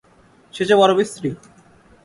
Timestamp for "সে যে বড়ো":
0.53-0.93